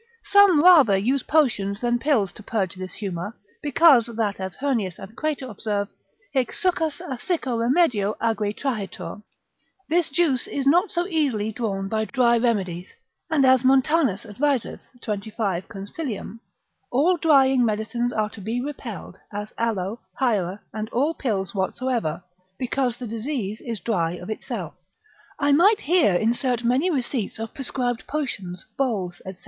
Some 0.23 0.63
rather 0.63 0.97
use 0.97 1.21
potions 1.21 1.79
than 1.79 1.99
pills 1.99 2.33
to 2.33 2.41
purge 2.41 2.73
this 2.73 2.95
humour, 2.95 3.35
because 3.61 4.07
that 4.07 4.39
as 4.39 4.55
Heurnius 4.55 4.97
and 4.97 5.15
Crato 5.15 5.47
observe, 5.51 5.89
hic 6.33 6.51
succus 6.51 7.01
a 7.01 7.17
sicco 7.19 7.59
remedio 7.59 8.17
agre 8.19 8.51
trahitur, 8.57 9.21
this 9.87 10.09
juice 10.09 10.47
is 10.47 10.65
not 10.65 10.89
so 10.89 11.05
easily 11.05 11.51
drawn 11.51 11.87
by 11.87 12.05
dry 12.05 12.39
remedies, 12.39 12.91
and 13.29 13.45
as 13.45 13.63
Montanus 13.63 14.25
adviseth 14.25 14.79
25 15.01 15.67
cons. 15.69 15.99
All 16.89 17.17
drying 17.17 17.63
medicines 17.63 18.11
are 18.11 18.31
to 18.31 18.41
be 18.41 18.59
repelled, 18.59 19.19
as 19.31 19.53
aloe, 19.59 19.99
hiera, 20.19 20.61
and 20.73 20.89
all 20.89 21.13
pills 21.13 21.53
whatsoever, 21.53 22.23
because 22.57 22.97
the 22.97 23.05
disease 23.05 23.61
is 23.63 23.79
dry 23.79 24.13
of 24.13 24.31
itself. 24.31 24.73
I 25.37 25.51
might 25.51 25.81
here 25.81 26.15
insert 26.15 26.63
many 26.63 26.89
receipts 26.89 27.37
of 27.37 27.53
prescribed 27.53 28.07
potions, 28.07 28.65
boles, 28.79 29.21
&c. 29.27 29.35